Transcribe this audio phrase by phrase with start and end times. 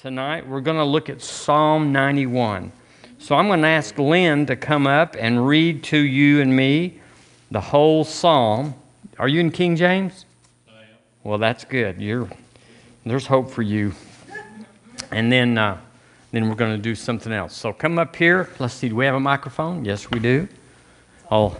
[0.00, 2.72] Tonight we're going to look at Psalm 91.
[3.18, 6.98] So I'm going to ask Lynn to come up and read to you and me
[7.50, 8.72] the whole psalm.
[9.18, 10.24] Are you in King James?
[10.66, 10.88] I am.
[11.22, 12.00] Well, that's good.
[12.00, 12.30] You're,
[13.04, 13.92] there's hope for you.
[15.10, 15.78] And then, uh,
[16.32, 17.54] then we're going to do something else.
[17.54, 18.48] So come up here.
[18.58, 18.88] Let's see.
[18.88, 19.84] Do we have a microphone?
[19.84, 20.48] Yes, we do.
[21.30, 21.58] Oh,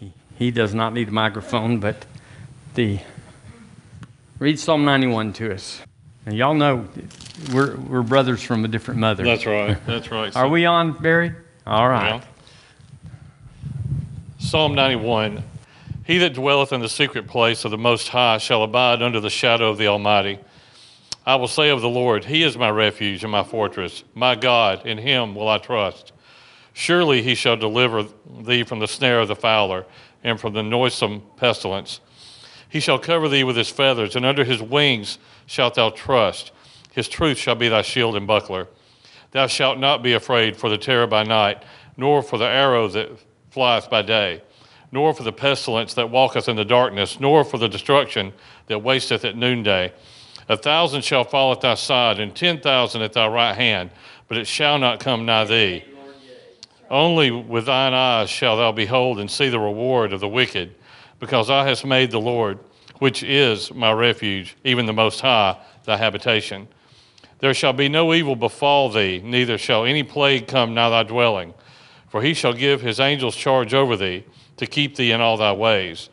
[0.00, 2.06] he, he does not need a microphone, but
[2.76, 3.00] the
[4.38, 5.82] read Psalm 91 to us.
[6.26, 6.88] And y'all know
[7.52, 9.22] we're, we're brothers from a different mother.
[9.22, 9.78] That's right.
[9.86, 10.34] That's right.
[10.34, 11.32] Are we on, Barry?
[11.64, 12.20] All right.
[14.38, 15.44] Psalm 91
[16.04, 19.30] He that dwelleth in the secret place of the Most High shall abide under the
[19.30, 20.40] shadow of the Almighty.
[21.24, 24.84] I will say of the Lord, He is my refuge and my fortress, my God,
[24.84, 26.12] in Him will I trust.
[26.72, 28.04] Surely He shall deliver
[28.42, 29.86] thee from the snare of the fowler
[30.24, 32.00] and from the noisome pestilence.
[32.76, 36.52] He shall cover thee with His feathers, and under His wings shalt thou trust.
[36.92, 38.68] His truth shall be thy shield and buckler.
[39.30, 41.62] Thou shalt not be afraid for the terror by night,
[41.96, 43.12] nor for the arrow that
[43.48, 44.42] flieth by day,
[44.92, 48.34] nor for the pestilence that walketh in the darkness, nor for the destruction
[48.66, 49.90] that wasteth at noonday.
[50.50, 53.88] A thousand shall fall at thy side, and ten thousand at thy right hand,
[54.28, 55.82] but it shall not come nigh thee.
[56.90, 60.74] Only with thine eyes shalt thou behold and see the reward of the wicked,
[61.18, 62.58] because thou hast made the Lord,
[62.98, 66.68] which is my refuge, even the Most High, thy habitation.
[67.38, 71.54] There shall be no evil befall thee, neither shall any plague come nigh thy dwelling.
[72.08, 74.24] For he shall give his angels charge over thee,
[74.56, 76.08] to keep thee in all thy ways.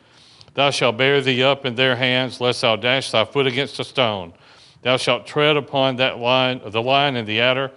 [0.52, 3.84] Thou shalt bear thee up in their hands, lest thou dash thy foot against a
[3.84, 4.34] stone.
[4.82, 7.70] Thou shalt tread upon that lion, the lion and the adder,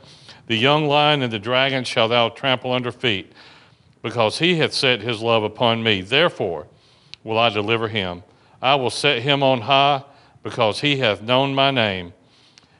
[0.47, 3.31] the young lion and the dragon shall thou trample under feet,
[4.01, 6.01] because he hath set his love upon me.
[6.01, 6.67] Therefore
[7.27, 8.23] will I deliver him.
[8.61, 10.03] I will set him on high,
[10.43, 12.13] because he hath known my name.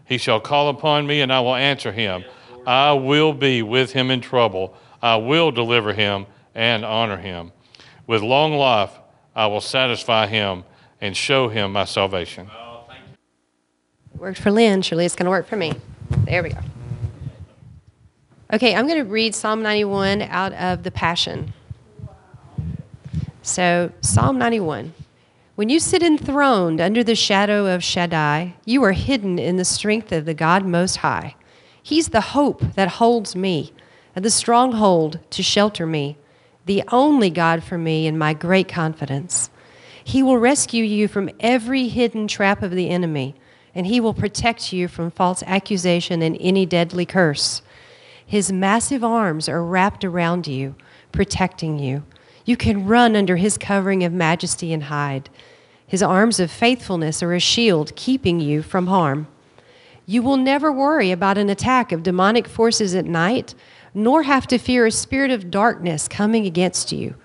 [0.05, 2.23] He shall call upon me, and I will answer him.
[2.65, 4.73] I will be with him in trouble.
[5.01, 7.51] I will deliver him and honor him.
[8.07, 8.91] With long life
[9.35, 10.63] I will satisfy him
[11.01, 12.49] and show him my salvation.
[14.13, 14.81] It worked for Lynn.
[14.81, 15.73] Surely it's going to work for me.
[16.23, 16.59] There we go.
[18.53, 21.53] Okay, I'm going to read Psalm 91 out of the Passion.
[23.47, 24.93] So, Psalm 91.
[25.55, 30.11] When you sit enthroned under the shadow of Shaddai, you are hidden in the strength
[30.11, 31.33] of the God Most High.
[31.81, 33.71] He's the hope that holds me,
[34.13, 36.17] and the stronghold to shelter me,
[36.65, 39.49] the only God for me in my great confidence.
[40.03, 43.33] He will rescue you from every hidden trap of the enemy,
[43.73, 47.61] and he will protect you from false accusation and any deadly curse.
[48.25, 50.75] His massive arms are wrapped around you,
[51.13, 52.03] protecting you.
[52.47, 55.29] You can run under his covering of majesty and hide.
[55.85, 59.27] His arms of faithfulness are a shield keeping you from harm.
[60.05, 63.53] You will never worry about an attack of demonic forces at night,
[63.93, 67.15] nor have to fear a spirit of darkness coming against you.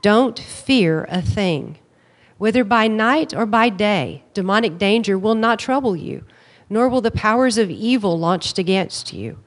[0.00, 1.76] Don't fear a thing.
[2.38, 6.24] Whether by night or by day, demonic danger will not trouble you,
[6.70, 9.38] nor will the powers of evil launched against you.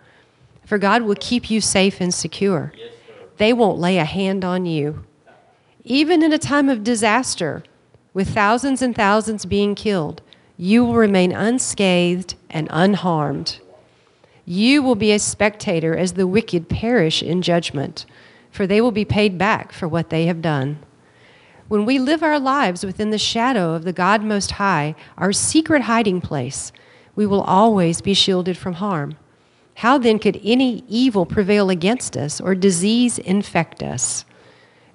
[0.68, 2.74] For God will keep you safe and secure.
[3.38, 5.03] They won't lay a hand on you.
[5.88, 7.63] Even in a time of disaster,
[8.12, 10.23] with thousands and thousands being killed,
[10.57, 13.59] you will remain unscathed and unharmed.
[14.45, 18.07] You will be a spectator as the wicked perish in judgment,
[18.50, 20.79] for they will be paid back for what they have done.
[21.68, 25.84] When we live our lives within the shadow of the God Most High, our secret
[25.84, 26.72] hiding place,
[27.16, 29.18] we will always be shielded from harm.
[29.75, 34.25] How then could any evil prevail against us or disease infect us?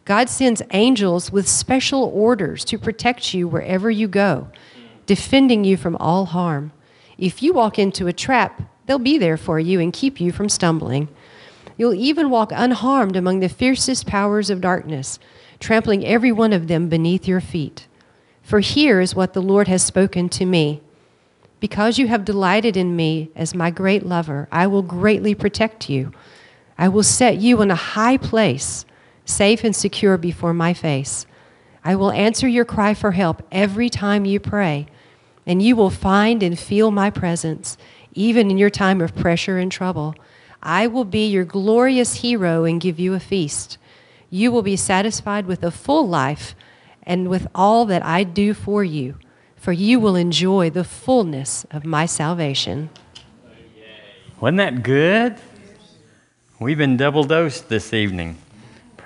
[0.04, 4.48] God sends angels with special orders to protect you wherever you go,
[5.06, 6.72] defending you from all harm.
[7.18, 10.48] If you walk into a trap, they'll be there for you and keep you from
[10.48, 11.08] stumbling.
[11.76, 15.18] You'll even walk unharmed among the fiercest powers of darkness,
[15.60, 17.86] trampling every one of them beneath your feet.
[18.42, 20.80] For here is what the Lord has spoken to me.
[21.60, 26.12] Because you have delighted in me as my great lover, I will greatly protect you.
[26.78, 28.86] I will set you in a high place
[29.30, 31.26] safe and secure before my face.
[31.84, 34.86] I will answer your cry for help every time you pray,
[35.46, 37.78] and you will find and feel my presence,
[38.12, 40.14] even in your time of pressure and trouble.
[40.62, 43.78] I will be your glorious hero and give you a feast.
[44.28, 46.54] You will be satisfied with a full life
[47.02, 49.16] and with all that I do for you,
[49.56, 52.90] for you will enjoy the fullness of my salvation.
[54.38, 55.36] Wasn't that good?
[56.58, 58.36] We've been double dosed this evening.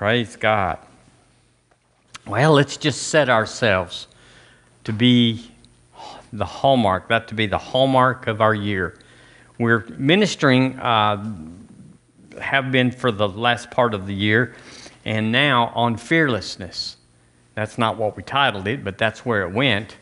[0.04, 0.76] Praise God.
[2.26, 4.06] Well, let's just set ourselves
[4.84, 5.50] to be
[6.30, 8.98] the hallmark, that to be the hallmark of our year.
[9.58, 11.34] We're ministering, uh,
[12.38, 14.54] have been for the last part of the year,
[15.06, 16.98] and now on fearlessness.
[17.54, 19.96] That's not what we titled it, but that's where it went.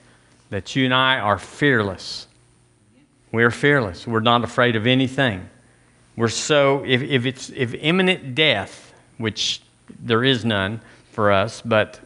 [0.51, 2.27] That you and I are fearless.
[3.31, 4.05] We're fearless.
[4.05, 5.49] We're not afraid of anything.
[6.17, 10.81] We're so, if, if it's if imminent death, which there is none
[11.11, 12.01] for us, but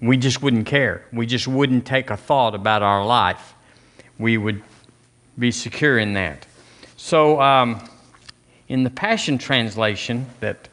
[0.00, 1.04] we just wouldn't care.
[1.12, 3.54] We just wouldn't take a thought about our life.
[4.18, 4.62] We would
[5.38, 6.46] be secure in that.
[6.96, 7.88] So, um,
[8.68, 10.68] in the Passion Translation that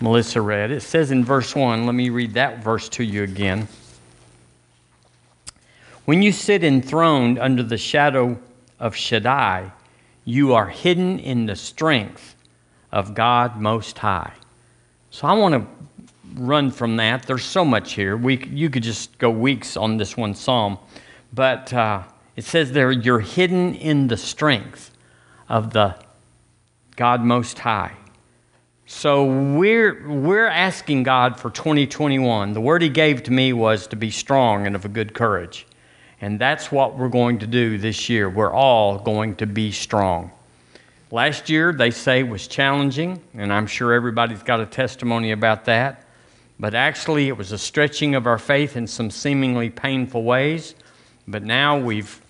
[0.00, 3.68] Melissa read, it says in verse 1, let me read that verse to you again.
[6.04, 8.38] When you sit enthroned under the shadow
[8.78, 9.72] of Shaddai,
[10.24, 12.34] you are hidden in the strength
[12.92, 14.32] of God Most High.
[15.14, 15.64] So I want to
[16.42, 17.22] run from that.
[17.24, 18.16] There's so much here.
[18.16, 20.76] We, you could just go weeks on this one psalm.
[21.32, 22.02] But uh,
[22.34, 24.90] it says there, you're hidden in the strength
[25.48, 25.94] of the
[26.96, 27.92] God Most High.
[28.86, 29.24] So
[29.54, 32.52] we're, we're asking God for 2021.
[32.52, 35.64] The word He gave to me was to be strong and of a good courage.
[36.20, 38.28] And that's what we're going to do this year.
[38.28, 40.32] We're all going to be strong.
[41.14, 46.04] Last year, they say, was challenging, and I'm sure everybody's got a testimony about that.
[46.58, 50.74] But actually, it was a stretching of our faith in some seemingly painful ways.
[51.28, 52.20] But now we've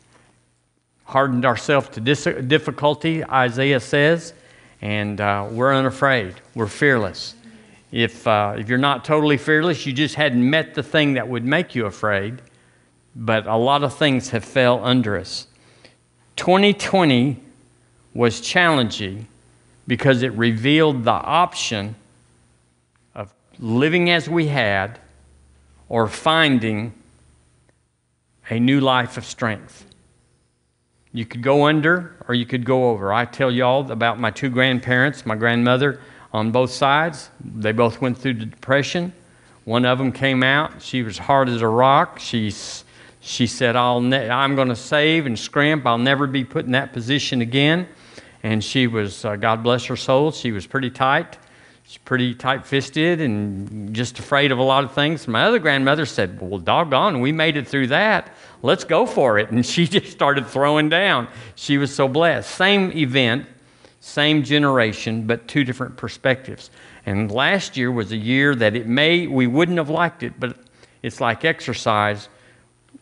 [1.05, 4.35] hardened ourselves to difficulty, Isaiah says,
[4.83, 6.35] and uh, we're unafraid.
[6.55, 7.37] We're fearless.
[7.91, 11.47] If, uh, if you're not totally fearless, you just hadn't met the thing that would
[11.47, 12.43] make you afraid
[13.17, 15.47] but a lot of things have fell under us.
[16.37, 17.41] 2020
[18.15, 19.27] was challenging
[19.87, 21.95] because it revealed the option
[23.15, 24.99] of living as we had
[25.89, 26.93] or finding
[28.49, 29.87] a new life of strength.
[31.13, 33.13] You could go under or you could go over.
[33.13, 36.01] I tell y'all about my two grandparents, my grandmother
[36.33, 37.31] on both sides.
[37.45, 39.13] They both went through the depression.
[39.65, 40.83] One of them came out.
[40.83, 42.19] She was hard as a rock.
[42.19, 42.85] She's
[43.21, 45.87] she said, I'll ne- I'm going to save and scrimp.
[45.87, 47.89] I'll never be put in that position again.
[48.45, 51.39] And she was, uh, God bless her soul, she was pretty tight.
[51.87, 55.29] She's pretty tight fisted and just afraid of a lot of things.
[55.29, 58.35] My other grandmother said, Well, doggone, we made it through that.
[58.63, 59.51] Let's go for it.
[59.51, 61.29] And she just started throwing down.
[61.57, 62.51] She was so blessed.
[62.51, 63.47] Same event,
[64.01, 66.71] same generation, but two different perspectives.
[67.05, 70.57] And last year was a year that it may, we wouldn't have liked it, but
[71.03, 72.29] it's like exercise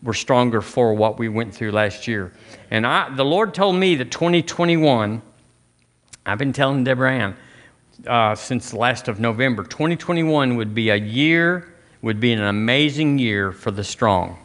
[0.03, 2.33] we're stronger for what we went through last year.
[2.71, 5.23] And I, the Lord told me that 2021,
[6.25, 7.37] I've been telling Deborah Ann
[8.07, 13.19] uh, since the last of November, 2021 would be a year, would be an amazing
[13.19, 14.39] year for the strong.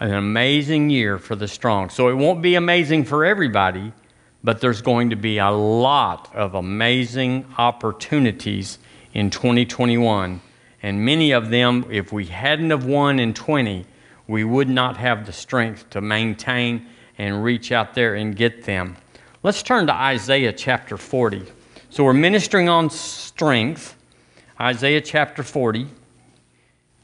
[0.00, 1.88] An amazing year for the strong.
[1.88, 3.92] So it won't be amazing for everybody,
[4.42, 8.78] but there's going to be a lot of amazing opportunities
[9.12, 10.40] in 2021
[10.84, 13.86] and many of them, if we hadn't have won in 20,
[14.28, 16.86] we would not have the strength to maintain
[17.16, 18.98] and reach out there and get them.
[19.44, 21.42] Let's turn to Isaiah chapter 40.
[21.90, 23.94] So we're ministering on strength.
[24.58, 25.86] Isaiah chapter 40.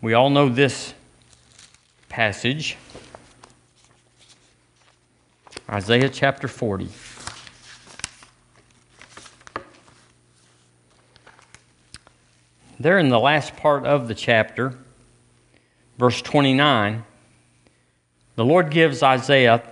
[0.01, 0.95] We all know this
[2.09, 2.79] passage.
[5.69, 6.89] Isaiah chapter 40.
[12.79, 14.79] There in the last part of the chapter,
[15.99, 17.05] verse 29,
[18.37, 19.63] the Lord gives Isaiah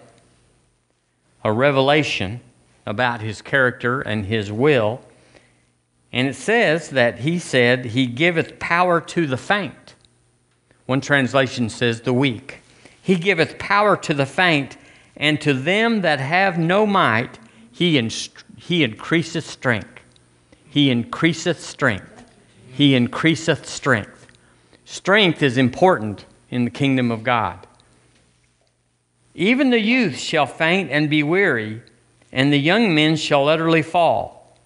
[1.42, 2.42] a revelation
[2.88, 5.00] about his character and his will.
[6.12, 9.95] And it says that he said, He giveth power to the faint.
[10.87, 12.61] One translation says, the weak.
[13.02, 14.76] He giveth power to the faint,
[15.16, 17.38] and to them that have no might,
[17.71, 20.00] he, inst- he increaseth strength.
[20.71, 22.18] He increaseth strength
[22.78, 24.28] he increaseth strength.
[24.85, 27.66] Strength is important in the kingdom of God.
[29.35, 31.83] Even the youth shall faint and be weary,
[32.32, 34.56] and the young men shall utterly fall.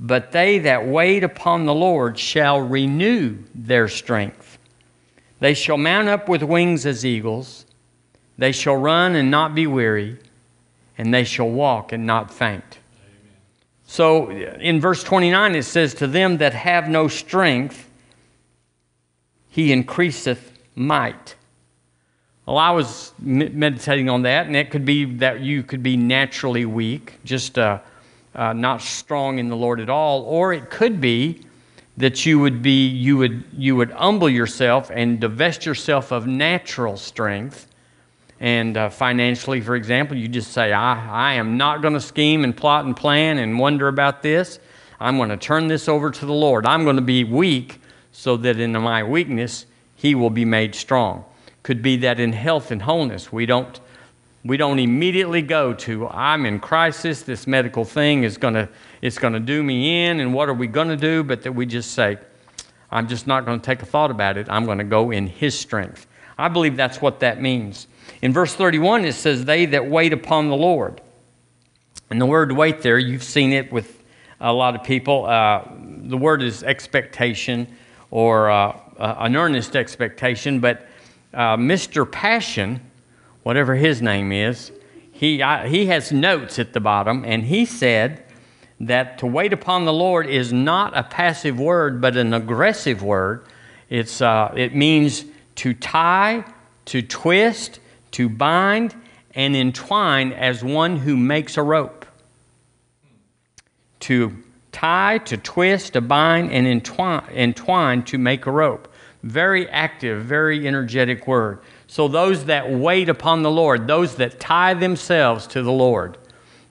[0.00, 4.58] But they that wait upon the Lord shall renew their strength.
[5.40, 7.66] They shall mount up with wings as eagles.
[8.36, 10.18] They shall run and not be weary,
[10.98, 12.78] and they shall walk and not faint.
[12.98, 13.36] Amen.
[13.86, 17.88] So in verse 29, it says, To them that have no strength,
[19.48, 21.36] he increaseth might.
[22.46, 26.66] Well, I was meditating on that, and it could be that you could be naturally
[26.66, 27.80] weak, just uh,
[28.34, 31.42] uh, not strong in the Lord at all, or it could be
[31.96, 36.96] that you would be you would you would humble yourself and divest yourself of natural
[36.96, 37.68] strength
[38.40, 42.44] And uh, financially, for example, you just say, I, I am not going to scheme
[42.44, 44.58] and plot and plan and wonder about this.
[45.00, 46.66] I'm going to turn this over to the Lord.
[46.66, 47.80] I'm going to be weak
[48.12, 51.24] so that in my weakness, He will be made strong.
[51.64, 53.80] Could be that in health and wholeness, we don't,
[54.44, 58.68] we don't immediately go to, I'm in crisis, this medical thing is going to,
[59.02, 61.24] it's going to do me in, and what are we going to do?
[61.24, 62.18] But that we just say,
[62.92, 64.46] I'm just not going to take a thought about it.
[64.48, 66.06] I'm going to go in His strength.
[66.38, 67.88] I believe that's what that means.
[68.22, 71.00] In verse 31, it says, They that wait upon the Lord.
[72.10, 74.04] And the word wait there, you've seen it with
[74.40, 75.26] a lot of people.
[75.26, 77.66] Uh, the word is expectation
[78.10, 80.86] or uh, an earnest expectation, but
[81.34, 82.10] uh, Mr.
[82.10, 82.80] Passion,
[83.42, 84.72] whatever his name is,
[85.12, 88.24] he, he has notes at the bottom, and he said
[88.80, 93.46] that to wait upon the Lord is not a passive word, but an aggressive word.
[93.88, 95.24] It's, uh, it means
[95.56, 96.44] to tie,
[96.86, 97.80] to twist,
[98.12, 98.94] to bind,
[99.34, 102.06] and entwine as one who makes a rope.
[104.00, 104.36] To
[104.72, 108.92] tie, to twist, to bind, and entwine, entwine to make a rope.
[109.24, 111.60] Very active, very energetic word.
[111.86, 116.18] So, those that wait upon the Lord, those that tie themselves to the Lord,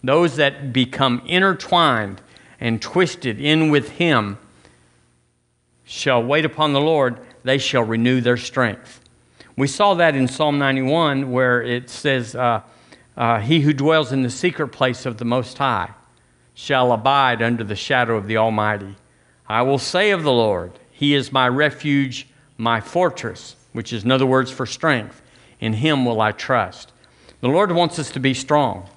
[0.03, 2.21] those that become intertwined
[2.59, 4.37] and twisted in with Him,
[5.83, 9.01] shall wait upon the Lord, they shall renew their strength.
[9.57, 12.61] We saw that in Psalm 91 where it says, uh,
[13.17, 15.89] uh, He who dwells in the secret place of the Most High
[16.53, 18.95] shall abide under the shadow of the Almighty.
[19.47, 24.25] I will say of the Lord, He is my refuge, my fortress, which is another
[24.25, 25.21] words for strength.
[25.59, 26.91] In Him will I trust.
[27.41, 28.89] The Lord wants us to be strong.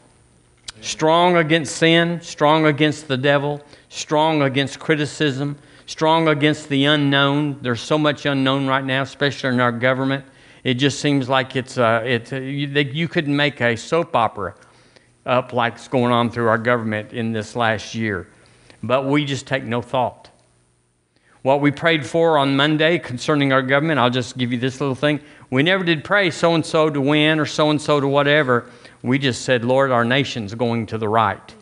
[0.80, 7.58] Strong against sin, strong against the devil, strong against criticism, strong against the unknown.
[7.62, 10.24] There's so much unknown right now, especially in our government.
[10.64, 14.54] It just seems like it's, uh, it's uh, you, you couldn't make a soap opera
[15.24, 18.28] up like's going on through our government in this last year.
[18.82, 20.30] But we just take no thought.
[21.46, 24.96] What we prayed for on Monday concerning our government, I'll just give you this little
[24.96, 25.20] thing.
[25.48, 28.68] We never did pray so and so to win or so and so to whatever.
[29.04, 31.54] We just said, Lord, our nation's going to the right.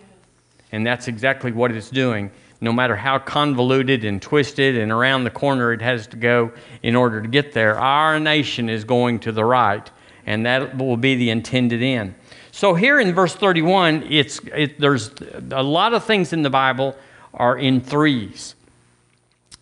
[0.72, 2.30] And that's exactly what it's doing
[2.62, 6.50] no matter how convoluted and twisted and around the corner it has to go
[6.82, 9.90] in order to get there, our nation is going to the right,
[10.24, 12.14] and that will be the intended end.
[12.52, 15.10] So here in verse 31, it's, it, there's
[15.50, 16.96] a lot of things in the Bible
[17.34, 18.54] are in threes.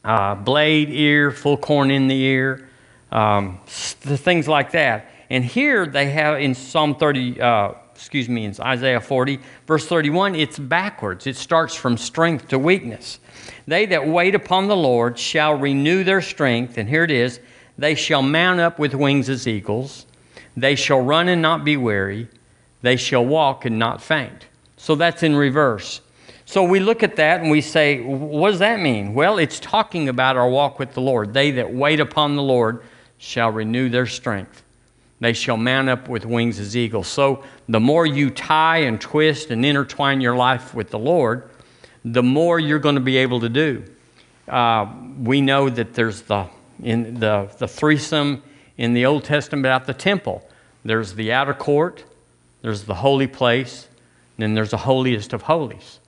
[0.04, 2.68] Uh, blade, ear, full corn in the ear,
[3.12, 5.10] um, things like that.
[5.30, 10.34] And here they have in Psalm 30, uh, excuse me, in Isaiah 40, verse 31,
[10.34, 11.26] it's backwards.
[11.26, 13.20] It starts from strength to weakness.
[13.66, 17.40] They that wait upon the Lord shall renew their strength, and here it is
[17.78, 20.06] they shall mount up with wings as eagles,
[20.56, 22.28] they shall run and not be weary,
[22.82, 24.46] they shall walk and not faint.
[24.76, 26.00] So that's in reverse.
[26.52, 29.14] So we look at that and we say, what does that mean?
[29.14, 31.32] Well, it's talking about our walk with the Lord.
[31.32, 32.82] They that wait upon the Lord
[33.16, 34.62] shall renew their strength.
[35.18, 37.08] They shall mount up with wings as eagles.
[37.08, 41.48] So the more you tie and twist and intertwine your life with the Lord,
[42.04, 43.84] the more you're going to be able to do.
[44.46, 46.50] Uh, we know that there's the
[46.82, 48.42] in the, the threesome
[48.76, 50.46] in the Old Testament about the temple.
[50.84, 52.04] There's the outer court,
[52.60, 53.88] there's the holy place,
[54.36, 55.98] and then there's the holiest of holies.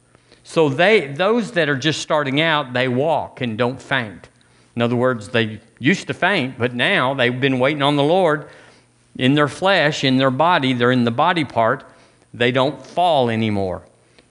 [0.44, 4.28] So they those that are just starting out, they walk and don't faint.
[4.76, 8.48] In other words, they used to faint, but now they've been waiting on the Lord
[9.16, 11.84] in their flesh, in their body, they're in the body part,
[12.32, 13.82] they don't fall anymore.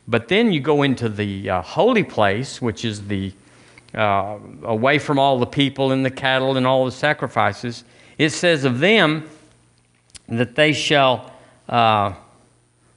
[0.08, 3.32] But then you go into the uh, holy place, which is the
[3.96, 7.84] uh, away from all the people and the cattle and all the sacrifices.
[8.17, 9.29] It says of them
[10.27, 11.32] that they shall
[11.70, 12.13] uh,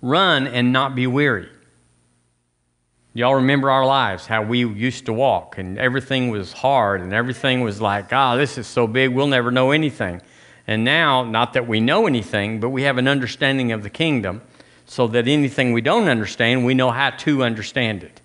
[0.02, 1.49] run and not be weary.
[3.16, 7.62] Y'all remember our lives, how we used to walk, and everything was hard, and everything
[7.62, 10.20] was like, ah, oh, this is so big, we'll never know anything.
[10.66, 14.42] And now, not that we know anything, but we have an understanding of the kingdom,
[14.85, 18.20] so that anything we don't understand, we know how to understand it.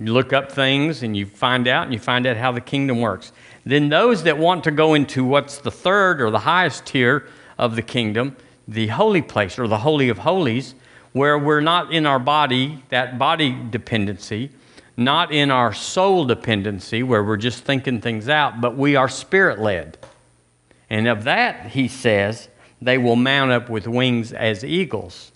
[0.00, 3.02] You look up things and you find out, and you find out how the kingdom
[3.02, 3.30] works.
[3.66, 7.28] Then, those that want to go into what's the third or the highest tier
[7.58, 10.74] of the kingdom, the holy place or the holy of holies,
[11.14, 14.50] where we're not in our body, that body dependency,
[14.96, 19.60] not in our soul dependency, where we're just thinking things out, but we are spirit
[19.60, 19.96] led.
[20.90, 22.48] And of that, he says,
[22.82, 25.30] they will mount up with wings as eagles.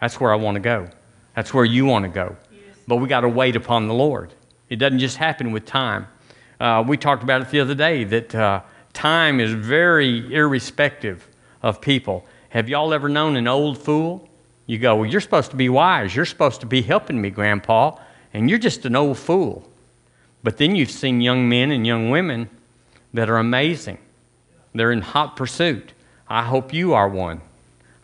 [0.00, 0.88] That's where I want to go.
[1.36, 2.36] That's where you want to go.
[2.50, 2.60] Yes.
[2.86, 4.32] But we got to wait upon the Lord.
[4.70, 6.06] It doesn't just happen with time.
[6.58, 8.62] Uh, we talked about it the other day that uh,
[8.94, 11.28] time is very irrespective
[11.62, 12.26] of people.
[12.50, 14.28] Have y'all ever known an old fool?
[14.66, 16.14] You go, Well, you're supposed to be wise.
[16.14, 17.98] You're supposed to be helping me, Grandpa,
[18.32, 19.68] and you're just an old fool.
[20.42, 22.48] But then you've seen young men and young women
[23.12, 23.98] that are amazing.
[24.74, 25.92] They're in hot pursuit.
[26.28, 27.40] I hope you are one.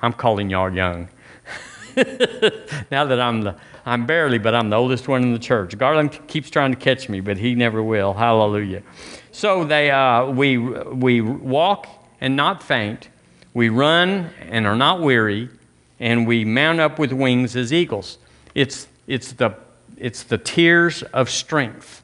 [0.00, 1.08] I'm calling y'all young.
[1.96, 5.76] now that I'm the, I'm barely, but I'm the oldest one in the church.
[5.78, 8.14] Garland keeps trying to catch me, but he never will.
[8.14, 8.82] Hallelujah.
[9.30, 11.86] So they, uh, we, we walk
[12.20, 13.08] and not faint.
[13.54, 15.48] We run and are not weary,
[16.00, 18.18] and we mount up with wings as eagles.
[18.54, 19.54] It's, it's, the,
[19.96, 22.02] it's the tiers of strength.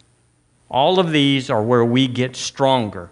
[0.70, 3.10] All of these are where we get stronger.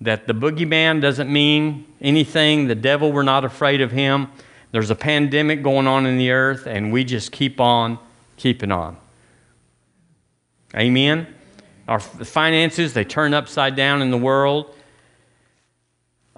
[0.00, 4.28] That the boogeyman doesn't mean anything, the devil, we're not afraid of him.
[4.72, 7.98] There's a pandemic going on in the earth, and we just keep on
[8.36, 8.96] keeping on.
[10.74, 11.32] Amen?
[11.86, 14.74] Our finances, they turn upside down in the world.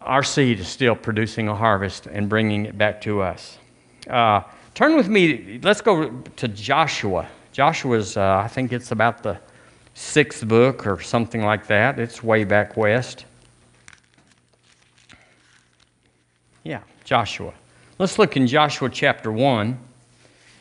[0.07, 3.59] Our seed is still producing a harvest and bringing it back to us.
[4.09, 7.29] Uh, turn with me, let's go to Joshua.
[7.51, 9.39] Joshua's, uh, I think it's about the
[9.95, 11.99] sixth book or something like that.
[11.99, 13.25] It's way back west.
[16.63, 17.53] Yeah, Joshua.
[17.99, 19.79] Let's look in Joshua chapter 1.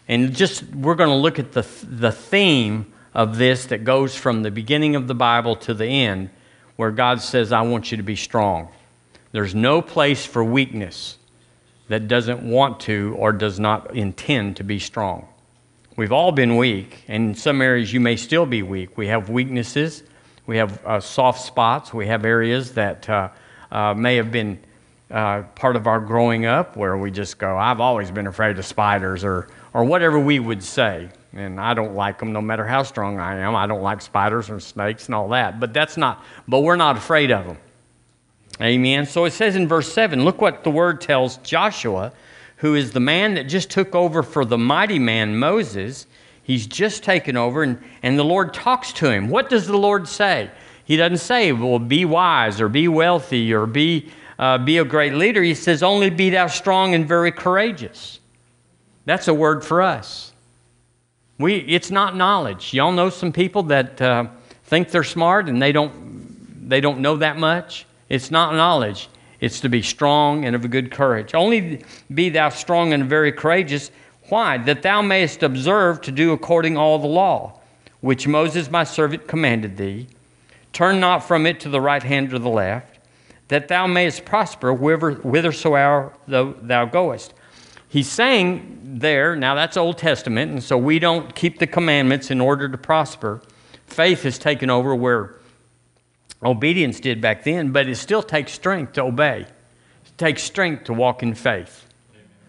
[0.08, 4.42] And just, we're going to look at the, the theme of this that goes from
[4.42, 6.30] the beginning of the Bible to the end,
[6.78, 8.70] where God says, I want you to be strong.
[9.36, 11.18] There's no place for weakness
[11.90, 15.28] that doesn't want to or does not intend to be strong.
[15.98, 18.98] We've all been weak, and in some areas you may still be weak.
[18.98, 20.04] We have weaknesses,
[20.46, 23.28] we have uh, soft spots, we have areas that uh,
[23.74, 24.58] uh, may have been
[25.12, 28.66] uh, part of our growing up where we just go, I've always been afraid of
[28.66, 31.10] spiders, or, or whatever we would say.
[31.34, 33.54] And I don't like them no matter how strong I am.
[33.54, 35.60] I don't like spiders and snakes and all that.
[35.60, 37.58] But that's not, but we're not afraid of them.
[38.62, 39.06] Amen.
[39.06, 42.14] So it says in verse 7, look what the word tells Joshua
[42.58, 46.08] who is the man that just took over for the mighty man Moses.
[46.44, 49.30] He's just taken over, and, and the Lord talks to him.
[49.30, 50.50] What does the Lord say?
[50.86, 55.14] He doesn't say, well, be wise or be wealthy or be, uh, be a great
[55.14, 55.42] leader.
[55.42, 58.20] He says, only be thou strong and very courageous.
[59.06, 60.32] That's a word for us.
[61.38, 62.74] We, it's not knowledge.
[62.74, 64.28] Y'all know some people that uh,
[64.64, 67.86] think they're smart and they don't, they don't know that much.
[68.10, 69.10] It's not knowledge.
[69.40, 71.34] It's to be strong and of a good courage.
[71.34, 73.92] Only be thou strong and very courageous.
[74.30, 74.58] Why?
[74.58, 77.60] That thou mayest observe to do according all the law,
[78.02, 80.08] which Moses my servant commanded thee.
[80.74, 83.00] Turn not from it to the right hand or the left,
[83.48, 87.34] that thou mayest prosper whithersoever thou goest.
[87.88, 92.42] He's saying there, now that's Old Testament, and so we don't keep the commandments in
[92.42, 93.42] order to prosper.
[93.88, 95.36] Faith has taken over where
[96.46, 99.42] obedience did back then, but it still takes strength to obey.
[99.42, 101.88] It takes strength to walk in faith.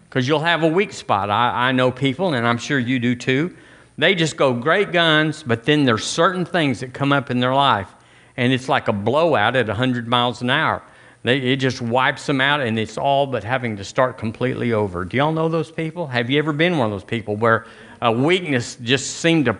[0.07, 1.29] Because you'll have a weak spot.
[1.29, 3.55] I, I know people, and I'm sure you do too.
[3.97, 7.53] They just go great guns, but then there's certain things that come up in their
[7.53, 7.89] life,
[8.37, 10.83] and it's like a blowout at 100 miles an hour.
[11.23, 15.03] They, it just wipes them out, and it's all but having to start completely over.
[15.03, 16.07] Do y'all know those people?
[16.07, 17.65] Have you ever been one of those people where
[18.01, 19.57] a weakness just seemed to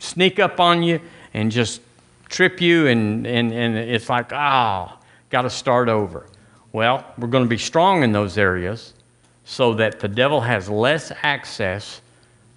[0.00, 1.00] sneak up on you
[1.32, 1.80] and just
[2.32, 6.26] trip you, and, and, and it's like, ah, oh, got to start over.
[6.72, 8.94] Well, we're going to be strong in those areas
[9.44, 12.00] so that the devil has less access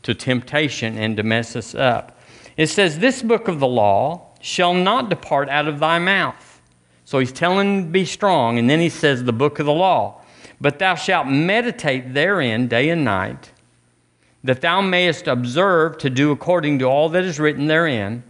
[0.03, 2.19] to temptation and to mess us up.
[2.57, 6.61] It says, This book of the law shall not depart out of thy mouth.
[7.03, 10.21] So he's telling be strong, and then he says, The book of the law.
[10.61, 13.51] But thou shalt meditate therein day and night,
[14.43, 18.23] that thou mayest observe to do according to all that is written therein.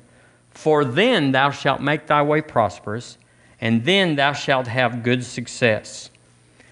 [0.55, 3.17] For then thou shalt make thy way prosperous,
[3.61, 6.09] and then thou shalt have good success.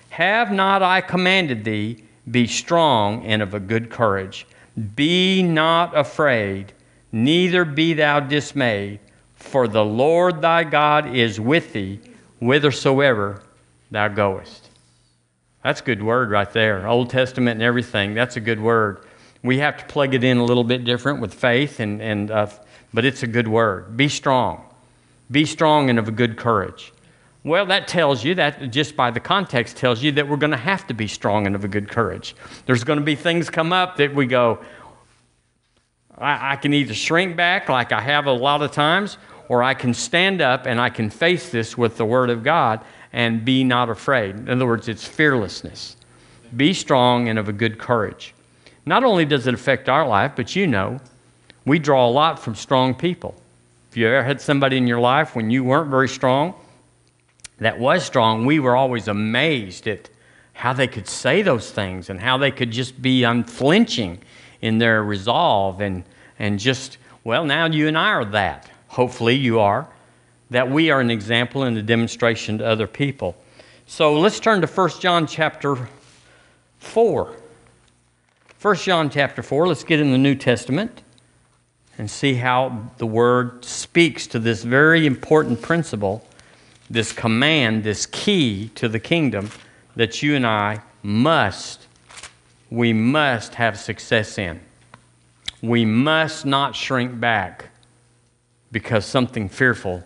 [0.10, 4.48] Have not I commanded thee, be strong and of a good courage.
[4.96, 6.74] Be not afraid,
[7.12, 9.00] neither be thou dismayed,
[9.36, 12.00] for the Lord thy God is with thee
[12.40, 13.42] whithersoever
[13.92, 14.70] thou goest.
[15.64, 16.88] That's a good word right there.
[16.88, 18.14] Old Testament and everything.
[18.14, 19.06] That's a good word.
[19.44, 22.48] We have to plug it in a little bit different with faith and, and uh,
[22.94, 23.98] but it's a good word.
[23.98, 24.64] Be strong.
[25.32, 26.94] Be strong and of a good courage.
[27.44, 30.58] Well, that tells you, that just by the context tells you that we're going to
[30.58, 32.36] have to be strong and of a good courage.
[32.66, 34.60] There's going to be things come up that we go,
[36.18, 39.18] I, I can either shrink back like I have a lot of times,
[39.50, 42.80] or I can stand up and I can face this with the Word of God
[43.12, 44.36] and be not afraid.
[44.36, 45.98] In other words, it's fearlessness.
[46.56, 48.34] Be strong and of a good courage.
[48.86, 51.00] Not only does it affect our life, but you know,
[51.66, 53.36] we draw a lot from strong people.
[53.90, 56.56] If you ever had somebody in your life when you weren't very strong,
[57.60, 60.10] that was strong, we were always amazed at
[60.54, 64.20] how they could say those things and how they could just be unflinching
[64.62, 66.04] in their resolve and,
[66.40, 68.70] and just, well, now you and I are that.
[68.88, 69.88] Hopefully you are.
[70.50, 73.36] That we are an example and a demonstration to other people.
[73.86, 75.88] So let's turn to 1 John chapter
[76.80, 77.36] 4.
[78.62, 81.03] 1 John chapter 4, let's get in the New Testament
[81.98, 86.26] and see how the Word speaks to this very important principle,
[86.90, 89.50] this command, this key to the kingdom
[89.96, 91.88] that you and I must,
[92.70, 94.60] we must have success in.
[95.62, 97.70] We must not shrink back
[98.72, 100.04] because something fearful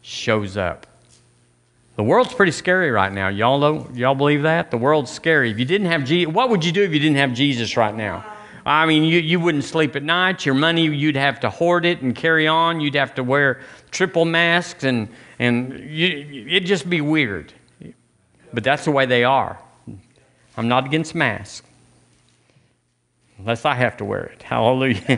[0.00, 0.86] shows up.
[1.96, 3.28] The world's pretty scary right now.
[3.28, 4.70] Y'all don't, y'all believe that?
[4.70, 5.50] The world's scary.
[5.50, 8.24] If you didn't have what would you do if you didn't have Jesus right now?
[8.66, 10.44] I mean, you, you wouldn't sleep at night.
[10.44, 12.80] Your money, you'd have to hoard it and carry on.
[12.80, 17.52] You'd have to wear triple masks, and, and you, it'd just be weird.
[18.52, 19.58] But that's the way they are.
[20.56, 21.66] I'm not against masks.
[23.38, 24.42] Unless I have to wear it.
[24.42, 25.16] Hallelujah.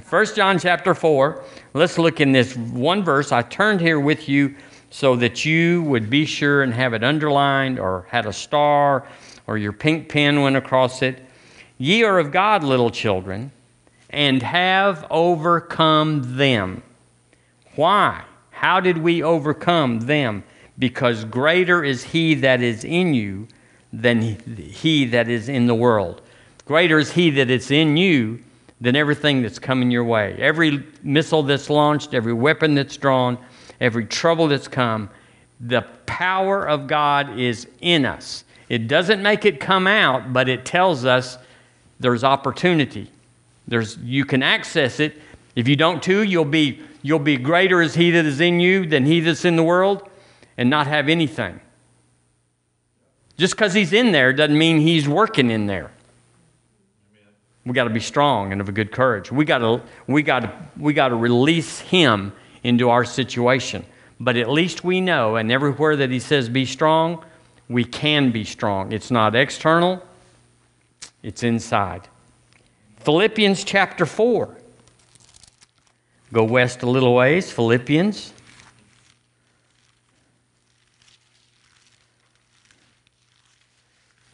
[0.04, 1.42] First John chapter 4.
[1.72, 3.32] Let's look in this one verse.
[3.32, 4.54] I turned here with you
[4.90, 9.08] so that you would be sure and have it underlined or had a star
[9.48, 11.20] or your pink pen went across it.
[11.78, 13.50] Ye are of God, little children,
[14.10, 16.82] and have overcome them.
[17.74, 18.24] Why?
[18.50, 20.44] How did we overcome them?
[20.78, 23.48] Because greater is he that is in you
[23.92, 26.22] than he that is in the world.
[26.64, 28.40] Greater is he that is in you
[28.80, 30.36] than everything that's coming your way.
[30.38, 33.38] Every missile that's launched, every weapon that's drawn,
[33.80, 35.10] every trouble that's come,
[35.60, 38.44] the power of God is in us.
[38.68, 41.38] It doesn't make it come out, but it tells us
[42.00, 43.10] there's opportunity.
[43.66, 45.20] There's, you can access it.
[45.56, 48.86] If you don't too, you'll be, you'll be greater as he that is in you
[48.86, 50.08] than he that's in the world
[50.56, 51.60] and not have anything.
[53.36, 55.90] Just because he's in there doesn't mean he's working in there.
[57.66, 59.32] We got to be strong and of a good courage.
[59.32, 63.84] We got to we got to we got to release him into our situation.
[64.20, 67.24] But at least we know, and everywhere that he says be strong,
[67.68, 68.92] we can be strong.
[68.92, 70.02] It's not external,
[71.24, 72.06] it's inside.
[72.98, 74.56] Philippians chapter 4.
[76.32, 78.32] Go west a little ways, Philippians.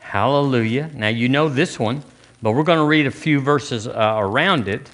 [0.00, 0.90] Hallelujah.
[0.92, 2.02] Now you know this one,
[2.42, 4.90] but we're going to read a few verses uh, around it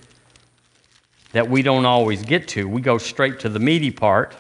[1.33, 2.69] that we don't always get to.
[2.69, 4.37] We go straight to the meaty part,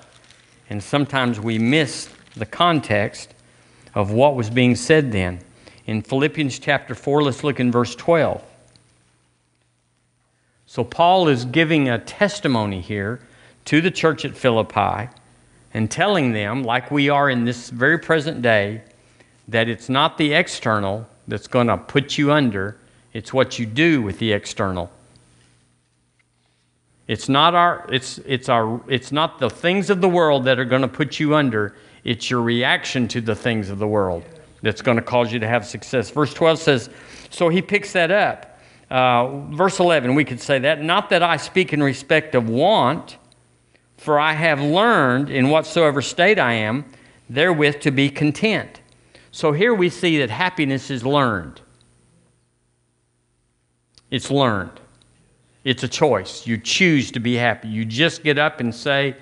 [0.68, 3.32] and sometimes we miss the context
[3.94, 5.40] of what was being said then.
[5.86, 8.42] In Philippians chapter 4, let's look in verse 12.
[10.66, 13.20] So, Paul is giving a testimony here
[13.66, 15.08] to the church at Philippi
[15.72, 18.82] and telling them, like we are in this very present day,
[19.46, 22.76] that it's not the external that's going to put you under,
[23.12, 24.90] it's what you do with the external.
[27.06, 30.64] It's not our it's it's our it's not the things of the world that are
[30.64, 31.76] going to put you under.
[32.02, 34.24] It's your reaction to the things of the world
[34.62, 36.10] that's going to cause you to have success.
[36.10, 36.90] Verse 12 says,
[37.30, 38.60] so he picks that up.
[38.90, 40.82] Uh, verse 11, we could say that.
[40.82, 43.18] Not that I speak in respect of want,
[43.96, 46.84] for I have learned in whatsoever state I am,
[47.28, 48.80] therewith to be content.
[49.32, 51.60] So here we see that happiness is learned.
[54.10, 54.80] It's learned.
[55.64, 56.46] It's a choice.
[56.46, 57.68] You choose to be happy.
[57.68, 59.16] You just get up and say,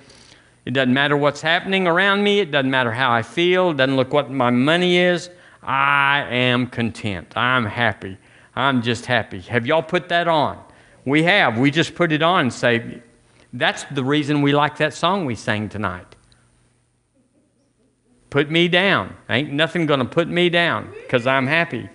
[0.65, 2.41] it doesn't matter what's happening around me.
[2.41, 3.71] It doesn't matter how I feel.
[3.71, 5.29] It doesn't look what my money is.
[5.63, 7.37] I am content.
[7.37, 8.19] I'm happy.
[8.57, 9.41] I'm just happy.
[9.41, 10.63] Have y'all put that on?
[11.05, 11.59] We have.
[11.59, 13.03] We just put it on and say,
[13.53, 16.17] that's the reason we like that song we sang tonight.
[18.31, 19.15] Put me down.
[19.29, 21.89] Ain't nothing going to put me down because I'm happy.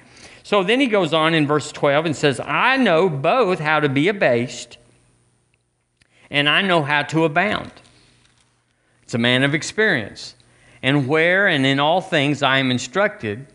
[0.44, 3.90] So then he goes on in verse 12 and says, I know both how to
[3.90, 4.78] be abased
[6.30, 7.72] and I know how to abound.
[9.10, 10.36] It's a man of experience.
[10.84, 13.48] And where and in all things I am instructed,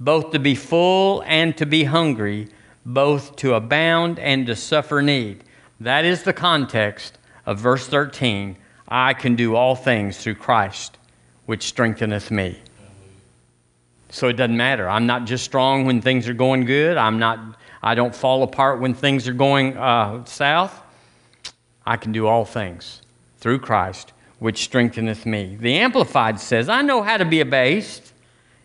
[0.00, 2.48] both to be full and to be hungry,
[2.86, 5.44] both to abound and to suffer need.
[5.78, 8.56] That is the context of verse 13.
[8.88, 10.96] I can do all things through Christ,
[11.44, 12.62] which strengtheneth me.
[14.08, 14.88] So it doesn't matter.
[14.88, 16.96] I'm not just strong when things are going good.
[16.96, 20.80] I'm not, I don't fall apart when things are going uh, south.
[21.84, 23.02] I can do all things
[23.36, 25.56] through Christ, which strengtheneth me.
[25.58, 28.12] The Amplified says, I know how to be abased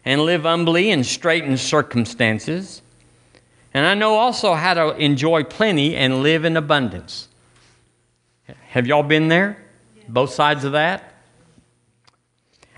[0.05, 2.81] and live humbly in straitened circumstances.
[3.73, 7.27] And I know also how to enjoy plenty and live in abundance.
[8.69, 9.63] Have y'all been there?
[10.07, 11.13] Both sides of that?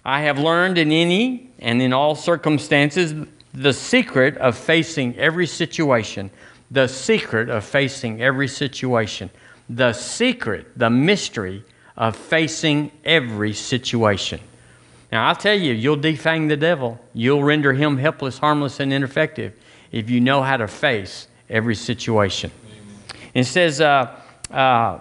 [0.04, 3.14] I have learned in any and in all circumstances
[3.54, 6.32] the secret of facing every situation.
[6.72, 9.30] The secret of facing every situation.
[9.70, 11.64] The secret, the mystery
[12.02, 14.40] of facing every situation.
[15.12, 17.00] Now, I'll tell you, you'll defang the devil.
[17.14, 19.54] You'll render him helpless, harmless, and ineffective
[19.92, 22.50] if you know how to face every situation.
[23.36, 24.98] It says, uh, uh,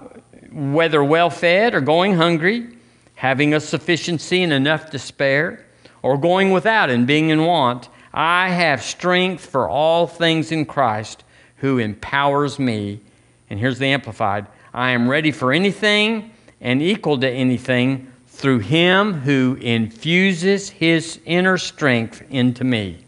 [0.53, 2.69] whether well fed or going hungry,
[3.15, 5.65] having a sufficiency and enough to spare,
[6.03, 11.25] or going without and being in want, I have strength for all things in Christ
[11.57, 13.01] who empowers me.
[13.49, 19.13] And here's the Amplified I am ready for anything and equal to anything through him
[19.13, 23.05] who infuses his inner strength into me.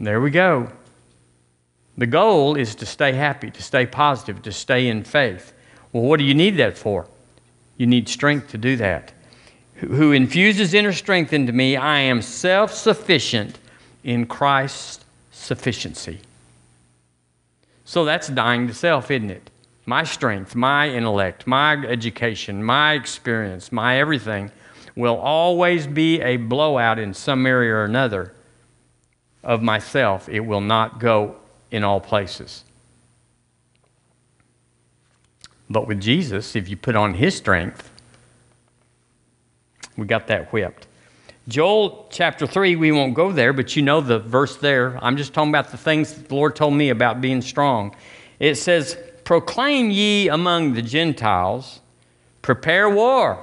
[0.00, 0.70] There we go.
[1.96, 5.52] The goal is to stay happy, to stay positive, to stay in faith.
[5.92, 7.06] Well, what do you need that for?
[7.76, 9.12] You need strength to do that.
[9.76, 13.58] Who infuses inner strength into me, I am self sufficient
[14.04, 16.20] in Christ's sufficiency.
[17.84, 19.50] So that's dying to self, isn't it?
[19.84, 24.50] My strength, my intellect, my education, my experience, my everything
[24.94, 28.34] will always be a blowout in some area or another
[29.42, 30.28] of myself.
[30.28, 31.36] It will not go
[31.70, 32.64] in all places.
[35.68, 37.90] But with Jesus, if you put on his strength,
[39.96, 40.86] we got that whipped.
[41.48, 45.02] Joel chapter 3, we won't go there, but you know the verse there.
[45.02, 47.96] I'm just talking about the things the Lord told me about being strong.
[48.38, 48.96] It says,
[49.32, 51.80] Proclaim ye among the Gentiles,
[52.42, 53.42] prepare war,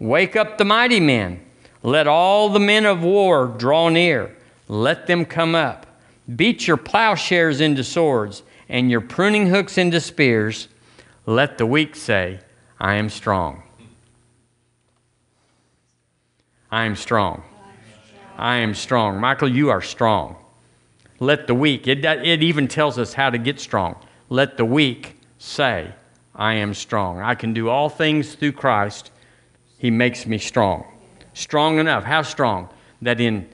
[0.00, 1.40] wake up the mighty men,
[1.84, 5.86] let all the men of war draw near, let them come up.
[6.34, 10.66] Beat your plowshares into swords, and your pruning hooks into spears.
[11.24, 12.40] Let the weak say,
[12.80, 13.62] I am strong.
[16.68, 17.44] I am strong.
[18.36, 19.20] I am strong.
[19.20, 20.34] Michael, you are strong.
[21.20, 24.04] Let the weak, it, it even tells us how to get strong.
[24.28, 25.92] Let the weak say,
[26.34, 27.20] I am strong.
[27.20, 29.10] I can do all things through Christ.
[29.78, 30.84] He makes me strong.
[31.32, 32.04] Strong enough.
[32.04, 32.68] How strong?
[33.02, 33.48] That in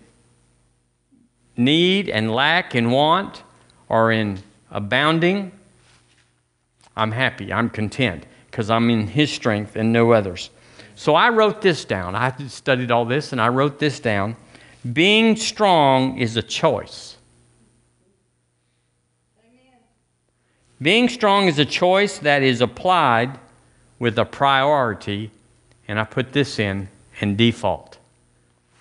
[1.56, 3.42] need and lack and want
[3.88, 5.52] or in abounding,
[6.96, 7.52] I'm happy.
[7.52, 10.50] I'm content because I'm in His strength and no others.
[10.94, 12.14] So I wrote this down.
[12.14, 14.36] I studied all this and I wrote this down.
[14.92, 17.13] Being strong is a choice.
[20.84, 23.38] Being strong is a choice that is applied
[23.98, 25.30] with a priority,
[25.88, 26.88] and I put this in,
[27.22, 27.96] and default.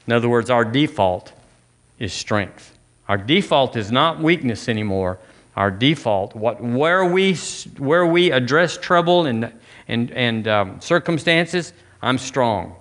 [0.05, 1.31] In other words, our default
[1.99, 2.77] is strength.
[3.07, 5.17] Our default is not weakness anymore.
[5.55, 7.35] Our default, what, where, we,
[7.77, 9.53] where we address trouble and,
[9.87, 12.75] and, and um, circumstances, I'm strong.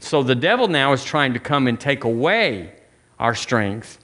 [0.00, 2.74] So the devil now is trying to come and take away
[3.18, 3.98] our strength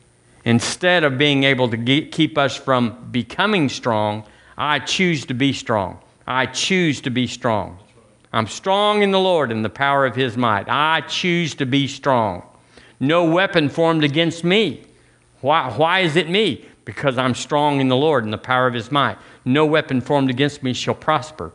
[0.46, 4.24] instead of being able to keep us from becoming strong
[4.64, 5.98] I choose to be strong.
[6.24, 7.80] I choose to be strong.
[8.32, 10.68] I'm strong in the Lord and the power of his might.
[10.68, 12.44] I choose to be strong.
[13.00, 14.84] No weapon formed against me.
[15.40, 16.64] Why, why is it me?
[16.84, 19.18] Because I'm strong in the Lord and the power of his might.
[19.44, 21.52] No weapon formed against me shall prosper.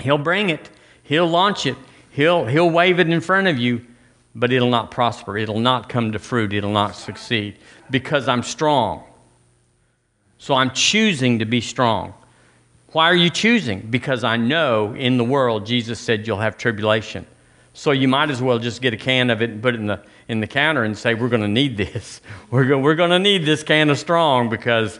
[0.00, 0.68] He'll bring it,
[1.04, 1.76] he'll launch it,
[2.10, 3.86] he'll, he'll wave it in front of you,
[4.34, 5.38] but it'll not prosper.
[5.38, 6.52] It'll not come to fruit.
[6.52, 7.56] It'll not succeed
[7.88, 9.04] because I'm strong.
[10.40, 12.14] So I'm choosing to be strong.
[12.92, 13.82] Why are you choosing?
[13.90, 17.26] Because I know in the world Jesus said you'll have tribulation.
[17.74, 19.86] So you might as well just get a can of it and put it in
[19.86, 22.22] the, in the counter and say, We're going to need this.
[22.50, 24.98] We're, go, we're going to need this can of strong because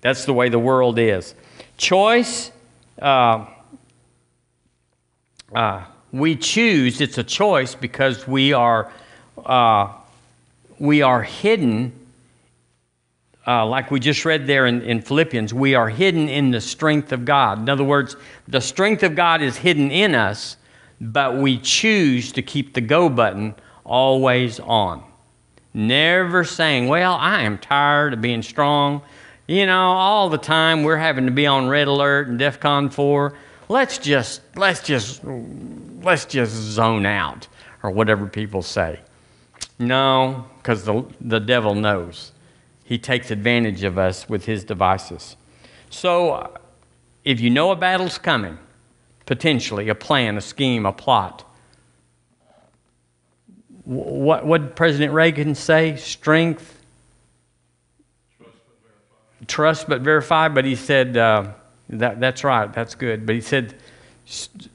[0.00, 1.36] that's the way the world is.
[1.78, 2.50] Choice,
[3.00, 3.46] uh,
[5.54, 8.92] uh, we choose, it's a choice because we are,
[9.44, 9.92] uh,
[10.80, 12.05] we are hidden
[13.46, 17.12] uh, like we just read there in, in Philippians, we are hidden in the strength
[17.12, 17.60] of God.
[17.60, 18.16] In other words,
[18.48, 20.56] the strength of God is hidden in us,
[21.00, 23.54] but we choose to keep the go button
[23.84, 25.04] always on.
[25.72, 29.02] Never saying, Well, I am tired of being strong.
[29.46, 33.34] You know, all the time we're having to be on red alert and DEFCON 4.
[33.68, 37.46] Let's just, let's just, let's just zone out,
[37.84, 38.98] or whatever people say.
[39.78, 42.32] No, because the, the devil knows
[42.86, 45.36] he takes advantage of us with his devices.
[45.90, 46.56] So,
[47.24, 48.58] if you know a battle's coming,
[49.26, 51.42] potentially a plan, a scheme, a plot,
[53.82, 55.96] what, what did President Reagan say?
[55.96, 56.80] Strength,
[58.38, 59.46] trust but verify.
[59.46, 60.48] trust but verify.
[60.48, 61.52] But he said, uh,
[61.88, 63.26] that, that's right, that's good.
[63.26, 63.74] But he said,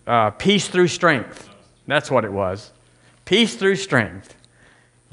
[0.06, 1.50] uh, peace through strength.
[1.88, 2.72] That's what it was
[3.24, 4.36] Peace through strength.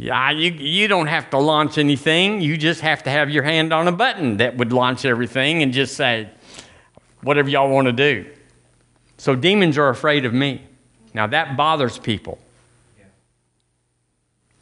[0.00, 2.40] Yeah, you, you don't have to launch anything.
[2.40, 5.72] You just have to have your hand on a button that would launch everything and
[5.72, 6.30] just say,
[7.22, 8.24] whatever y'all want to do.
[9.16, 10.62] So demons are afraid of me.
[11.14, 12.38] Now that bothers people.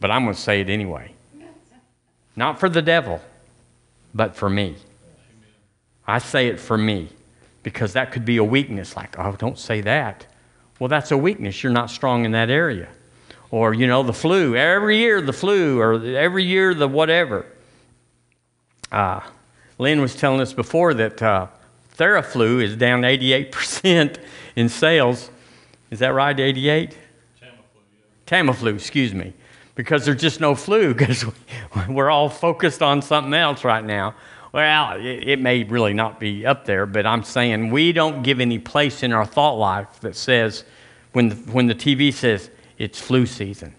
[0.01, 1.12] But I'm going to say it anyway.
[2.35, 3.20] Not for the devil,
[4.14, 4.77] but for me.
[6.07, 7.11] I say it for me
[7.62, 8.96] because that could be a weakness.
[8.96, 10.27] Like, oh, don't say that.
[10.79, 11.62] Well, that's a weakness.
[11.62, 12.88] You're not strong in that area
[13.50, 14.56] or you know the flu.
[14.56, 17.46] Every year the flu or every year the whatever.
[18.90, 19.20] Uh,
[19.78, 21.48] lynn was telling us before that uh,
[21.96, 24.18] theraflu is down 88%
[24.56, 25.30] in sales.
[25.90, 26.96] Is that right 88 tamiflu,
[27.46, 28.42] yeah.
[28.42, 29.32] tamiflu excuse me.
[29.74, 31.24] Because there's just no flu because
[31.88, 34.14] we're all focused on something else right now.
[34.52, 38.40] Well it, it may really not be up there but i'm saying we don't give
[38.40, 40.64] any place in our thought life that says
[41.12, 43.74] when the, when the tv says it's flu season.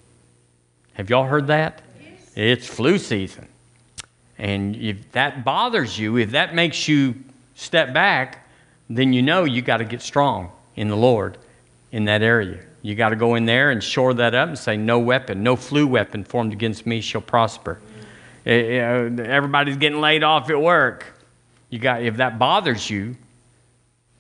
[0.94, 1.82] Have y'all heard that?
[2.02, 2.32] Yes.
[2.36, 3.48] It's flu season.
[4.38, 7.16] And if that bothers you, if that makes you
[7.56, 8.48] step back,
[8.90, 11.38] then you know you got to get strong in the Lord
[11.92, 12.60] in that area.
[12.82, 15.56] You got to go in there and shore that up and say, No weapon, no
[15.56, 17.80] flu weapon formed against me shall prosper.
[18.46, 18.80] Eh, eh,
[19.26, 21.06] everybody's getting laid off at work.
[21.70, 23.18] You got, if that bothers you,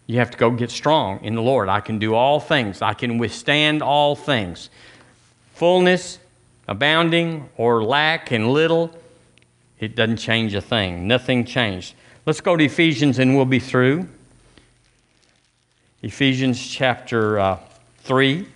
[0.07, 1.69] you have to go get strong in the Lord.
[1.69, 4.69] I can do all things, I can withstand all things.
[5.53, 6.19] Fullness,
[6.67, 8.91] abounding, or lack and little,
[9.79, 11.07] it doesn't change a thing.
[11.07, 11.93] Nothing changed.
[12.25, 14.07] Let's go to Ephesians and we'll be through.
[16.01, 17.59] Ephesians chapter uh,
[17.99, 18.47] 3.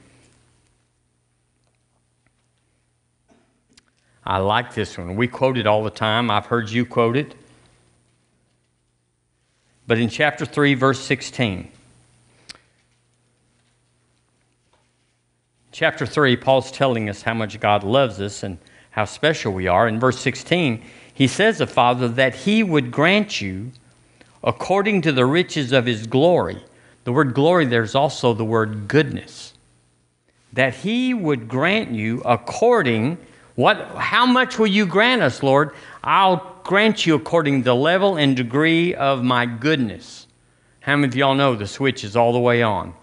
[4.24, 5.16] I like this one.
[5.16, 6.30] We quote it all the time.
[6.30, 7.36] I've heard you quote it.
[9.91, 11.67] But in chapter 3, verse 16,
[15.73, 18.58] chapter 3, Paul's telling us how much God loves us and
[18.91, 19.89] how special we are.
[19.89, 20.82] In verse 16,
[21.13, 23.73] he says of Father that he would grant you
[24.41, 26.63] according to the riches of his glory.
[27.04, 29.56] The word glory, there's also the word goodness.
[30.54, 33.17] That he would grant you according
[33.56, 35.71] what how much will you grant us, Lord?
[36.01, 40.28] I'll grant you according to the level and degree of my goodness.
[40.82, 42.93] How many of y'all know the switch is all the way on?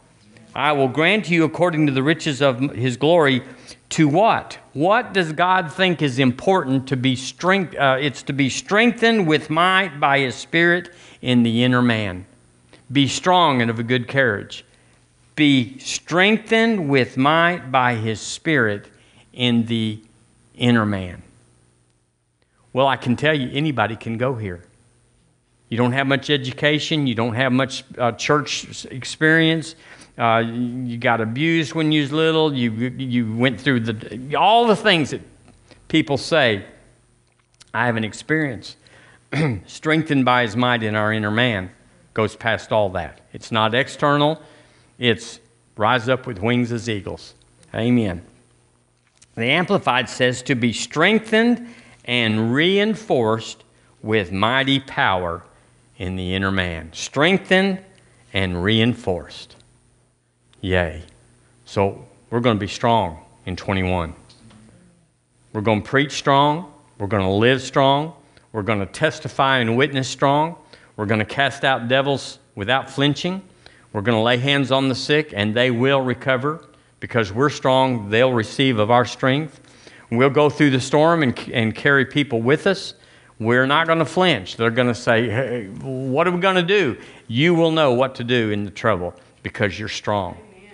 [0.54, 3.42] I will grant you according to the riches of his glory
[3.90, 4.58] to what?
[4.72, 7.76] What does God think is important to be strength?
[7.76, 10.90] Uh, it's to be strengthened with might by his spirit
[11.22, 12.26] in the inner man.
[12.90, 14.64] Be strong and of a good carriage.
[15.36, 18.88] Be strengthened with might by his spirit
[19.32, 20.02] in the
[20.56, 21.22] inner man.
[22.78, 24.62] Well, I can tell you, anybody can go here.
[25.68, 29.74] You don't have much education, you don't have much uh, church experience.
[30.16, 32.54] Uh, you got abused when you was little.
[32.54, 35.22] You you went through the all the things that
[35.88, 36.66] people say.
[37.74, 38.76] I have an experience.
[39.66, 41.72] Strengthened by His might in our inner man
[42.14, 43.22] goes past all that.
[43.32, 44.40] It's not external.
[45.00, 45.40] It's
[45.76, 47.34] rise up with wings as eagles.
[47.74, 48.24] Amen.
[49.34, 51.74] The Amplified says to be strengthened
[52.08, 53.62] and reinforced
[54.02, 55.44] with mighty power
[55.98, 56.90] in the inner man.
[56.92, 57.80] Strengthened
[58.32, 59.56] and reinforced.
[60.62, 61.02] Yay.
[61.66, 64.14] So we're going to be strong in 21.
[65.52, 66.72] We're going to preach strong.
[66.98, 68.14] We're going to live strong.
[68.52, 70.56] We're going to testify and witness strong.
[70.96, 73.42] We're going to cast out devils without flinching.
[73.92, 76.64] We're going to lay hands on the sick and they will recover
[77.00, 78.08] because we're strong.
[78.08, 79.60] They'll receive of our strength.
[80.10, 82.94] We'll go through the storm and, and carry people with us.
[83.38, 84.56] We're not going to flinch.
[84.56, 86.98] They're going to say, hey, What are we going to do?
[87.28, 90.36] You will know what to do in the trouble because you're strong.
[90.56, 90.72] Amen.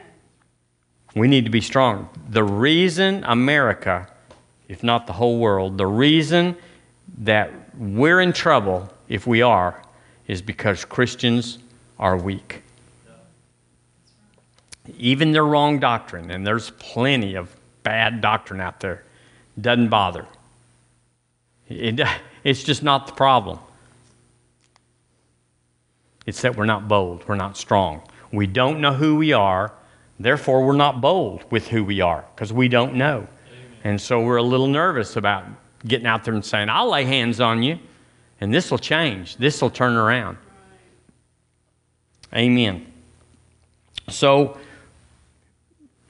[1.14, 2.08] We need to be strong.
[2.28, 4.08] The reason America,
[4.68, 6.56] if not the whole world, the reason
[7.18, 9.82] that we're in trouble, if we are,
[10.26, 11.58] is because Christians
[11.98, 12.62] are weak.
[14.96, 19.02] Even their wrong doctrine, and there's plenty of bad doctrine out there
[19.60, 20.26] doesn't bother.
[21.68, 22.00] It,
[22.42, 23.58] it's just not the problem.
[26.26, 28.02] It's that we're not bold, we're not strong.
[28.32, 29.72] We don't know who we are,
[30.18, 33.26] therefore, we're not bold with who we are because we don't know.
[33.26, 33.28] Amen.
[33.84, 35.44] And so we're a little nervous about
[35.86, 37.78] getting out there and saying, I'll lay hands on you,
[38.40, 40.38] and this will change, this will turn around.
[42.34, 42.90] Amen.
[44.08, 44.58] So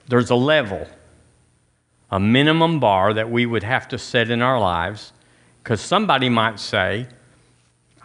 [0.09, 0.86] there's a level
[2.15, 5.12] a minimum bar that we would have to set in our lives
[5.61, 7.09] because somebody might say,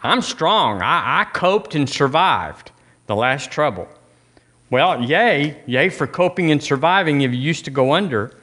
[0.02, 0.82] I'm strong.
[0.82, 2.72] I, I, coped and survived
[3.06, 3.86] the last trouble.
[4.68, 8.36] Well, yay, yay for coping and surviving if you used to go under.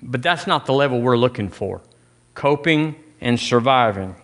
[0.00, 1.80] but that's not the level we're looking for.
[2.34, 4.14] Coping and surviving.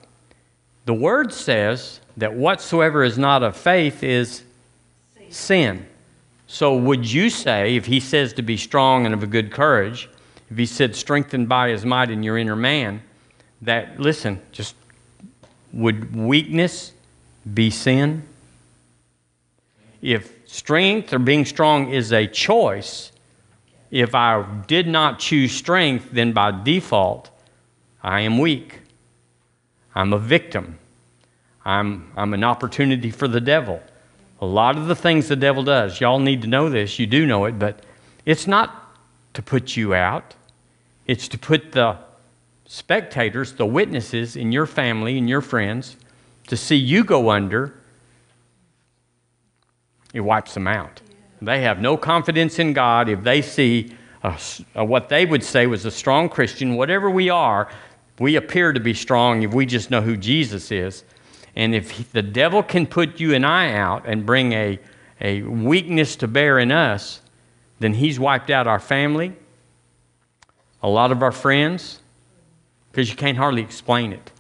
[0.85, 4.45] The word says that whatsoever is not of faith is
[5.31, 5.85] sin.
[6.47, 10.09] So, would you say, if he says to be strong and of a good courage,
[10.51, 13.03] if he said strengthened by his might in your inner man,
[13.63, 14.75] that, listen, just
[15.73, 16.93] would weakness
[17.53, 18.23] be sin?
[20.01, 23.11] If strength or being strong is a choice,
[23.91, 27.31] if I did not choose strength, then by default,
[28.03, 28.81] I am weak.
[29.95, 30.79] I'm a victim.
[31.65, 33.83] I'm, I'm an opportunity for the devil.
[34.41, 37.25] A lot of the things the devil does, y'all need to know this, you do
[37.25, 37.81] know it, but
[38.27, 38.84] it's not
[39.35, 40.35] to put you out,
[41.07, 41.99] it's to put the
[42.67, 45.97] spectators, the witnesses in your family and your friends,
[46.47, 47.75] to see you go under.
[50.13, 51.01] It wipes them out.
[51.43, 54.39] They have no confidence in God if they see a,
[54.75, 57.69] a, what they would say was a strong Christian, whatever we are,
[58.19, 61.05] we appear to be strong if we just know who Jesus is.
[61.57, 64.79] And if the devil can put you and I out and bring a,
[65.21, 67.21] a weakness to bear in us,
[67.85, 69.37] then he's wiped out our family,
[70.83, 72.01] a lot of our friends,
[72.91, 74.31] because you can't hardly explain it.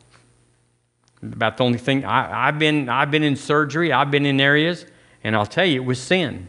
[1.23, 4.87] About the only thing, I, have been, I've been in surgery, I've been in areas,
[5.23, 6.49] and I'll tell you, it was sin.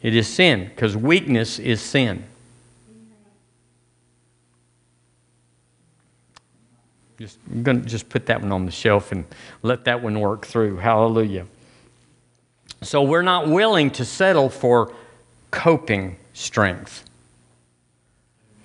[0.00, 2.24] It is sin, because weakness is sin.
[7.18, 9.26] Just, I'm going to just put that one on the shelf and
[9.62, 10.78] let that one work through.
[10.78, 11.46] Hallelujah.
[12.80, 14.94] So we're not willing to settle for
[15.50, 17.04] coping strength.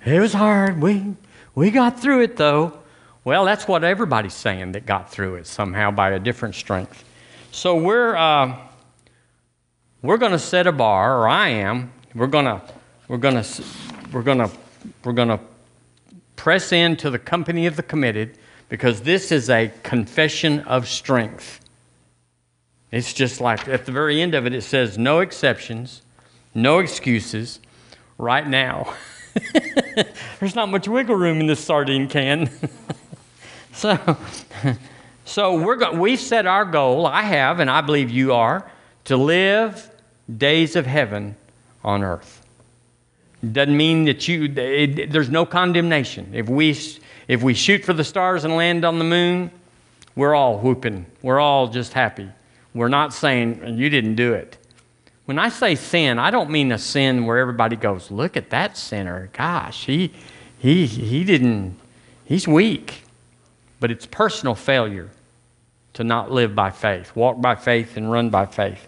[0.05, 0.81] It was hard.
[0.81, 1.15] We,
[1.53, 2.79] we got through it though.
[3.23, 7.03] Well, that's what everybody's saying that got through it somehow by a different strength.
[7.51, 8.57] So we're, uh,
[10.01, 11.91] we're going to set a bar, or I am.
[12.15, 12.61] We're going to,
[13.07, 13.63] we're going to,
[14.11, 14.49] we're going to,
[15.03, 15.39] we're going to
[16.35, 18.37] press into the company of the committed
[18.69, 21.59] because this is a confession of strength.
[22.89, 26.01] It's just like at the very end of it, it says, no exceptions,
[26.53, 27.59] no excuses,
[28.17, 28.93] right now.
[30.39, 32.49] There's not much wiggle room in this sardine can.
[33.73, 34.17] so,
[35.25, 38.69] so we're go- we've set our goal, I have, and I believe you are,
[39.05, 39.89] to live
[40.37, 41.35] days of heaven
[41.83, 42.45] on earth.
[43.51, 46.29] Doesn't mean that you, it, there's no condemnation.
[46.33, 46.77] If we
[47.27, 49.51] if we shoot for the stars and land on the moon,
[50.15, 51.05] we're all whooping.
[51.21, 52.29] We're all just happy.
[52.73, 54.57] We're not saying, you didn't do it.
[55.25, 58.77] When I say sin, I don't mean a sin where everybody goes, look at that
[58.77, 59.29] sinner.
[59.33, 60.11] Gosh, he,
[60.57, 61.77] he, he didn't,
[62.25, 63.03] he's weak.
[63.79, 65.09] But it's personal failure
[65.93, 68.87] to not live by faith, walk by faith, and run by faith.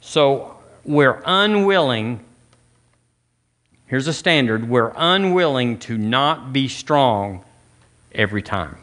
[0.00, 2.24] So we're unwilling,
[3.86, 7.44] here's a standard, we're unwilling to not be strong
[8.12, 8.78] every time.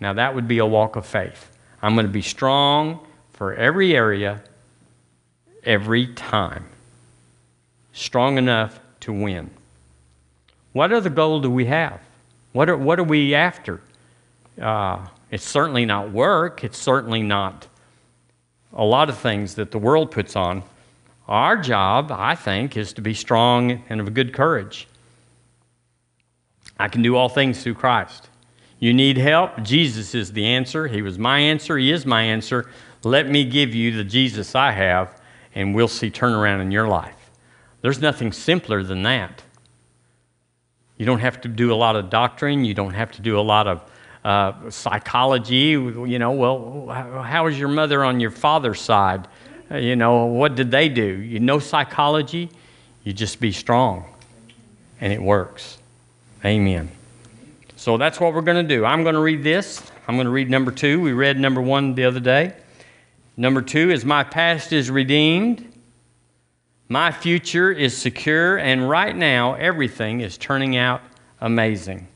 [0.00, 1.50] Now, that would be a walk of faith.
[1.80, 4.42] I'm going to be strong for every area,
[5.64, 6.66] every time.
[7.92, 9.50] Strong enough to win.
[10.72, 12.00] What other goal do we have?
[12.52, 13.80] What are, what are we after?
[14.60, 16.64] Uh, it's certainly not work.
[16.64, 17.66] It's certainly not
[18.72, 20.62] a lot of things that the world puts on.
[21.28, 24.88] Our job, I think, is to be strong and of good courage.
[26.78, 28.28] I can do all things through Christ.
[28.78, 29.62] You need help?
[29.62, 30.86] Jesus is the answer.
[30.86, 31.78] He was my answer.
[31.78, 32.68] He is my answer.
[33.02, 35.20] Let me give you the Jesus I have,
[35.54, 37.30] and we'll see turnaround in your life.
[37.80, 39.42] There's nothing simpler than that.
[40.96, 42.64] You don't have to do a lot of doctrine.
[42.64, 43.90] You don't have to do a lot of
[44.24, 45.70] uh, psychology.
[45.70, 49.28] You know, well, how was your mother on your father's side?
[49.70, 51.04] Uh, you know, what did they do?
[51.04, 52.50] You know psychology.
[53.02, 54.06] You just be strong,
[55.00, 55.78] and it works.
[56.44, 56.90] Amen.
[57.76, 58.84] So that's what we're going to do.
[58.84, 59.82] I'm going to read this.
[60.06, 61.00] I'm going to read number two.
[61.00, 62.54] We read number one the other day.
[63.36, 65.70] Number two is My past is redeemed,
[66.88, 71.00] my future is secure, and right now everything is turning out
[71.40, 72.06] amazing.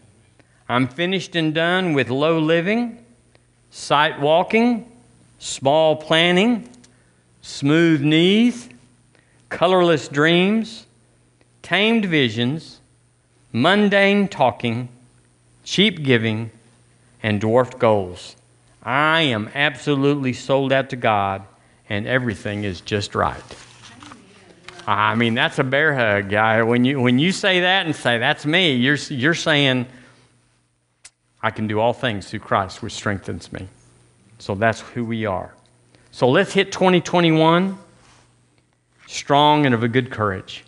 [0.68, 3.04] I'm finished and done with low living,
[3.70, 4.90] sight walking,
[5.38, 6.68] small planning,
[7.40, 8.68] smooth knees,
[9.48, 10.86] colorless dreams,
[11.62, 12.78] tamed visions
[13.52, 14.88] mundane talking,
[15.64, 16.50] cheap giving,
[17.22, 18.36] and dwarfed goals.
[18.82, 21.44] I am absolutely sold out to God,
[21.88, 23.42] and everything is just right.
[24.86, 26.62] I mean, that's a bear hug, guy.
[26.62, 29.86] When you, when you say that and say, that's me, you're, you're saying,
[31.42, 33.68] I can do all things through Christ, which strengthens me.
[34.38, 35.52] So that's who we are.
[36.10, 37.76] So let's hit 2021
[39.06, 40.64] strong and of a good courage.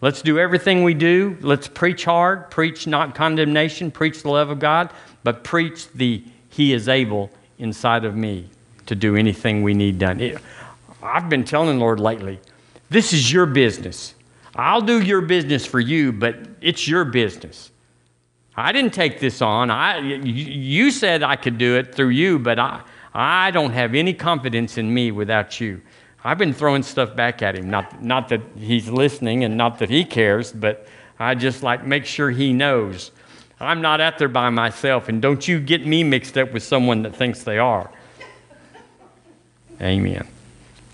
[0.00, 1.36] Let's do everything we do.
[1.42, 4.90] Let's preach hard, preach not condemnation, preach the love of God,
[5.22, 7.30] but preach the He is able
[7.60, 8.48] inside of me
[8.86, 10.20] to do anything we need done.
[10.20, 10.38] It,
[11.02, 12.40] I've been telling the Lord lately,
[12.88, 14.14] this is your business.
[14.56, 17.70] I'll do your business for you, but it's your business.
[18.56, 19.70] I didn't take this on.
[19.70, 22.82] I, you said I could do it through you, but I,
[23.14, 25.80] I don't have any confidence in me without you.
[26.22, 27.70] I've been throwing stuff back at him.
[27.70, 30.86] Not, not that he's listening and not that he cares, but
[31.18, 33.12] I just like make sure he knows.
[33.60, 37.02] I'm not out there by myself, and don't you get me mixed up with someone
[37.02, 37.90] that thinks they are.
[39.80, 40.26] Amen.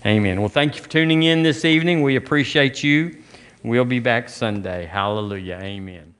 [0.05, 0.39] Amen.
[0.39, 2.01] Well, thank you for tuning in this evening.
[2.01, 3.17] We appreciate you.
[3.63, 4.85] We'll be back Sunday.
[4.85, 5.59] Hallelujah.
[5.61, 6.13] Amen.